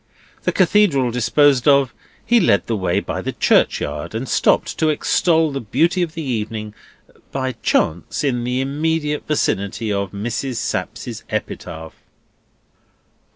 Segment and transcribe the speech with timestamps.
[0.45, 1.93] The Cathedral disposed of,
[2.25, 6.23] he led the way by the churchyard, and stopped to extol the beauty of the
[6.23, 10.55] evening—by chance—in the immediate vicinity of Mrs.
[10.55, 11.93] Sapsea's epitaph.